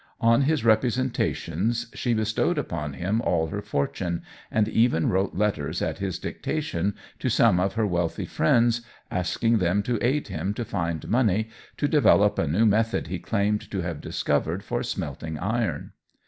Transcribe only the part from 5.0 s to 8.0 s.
wrote letters at his dictation to some of her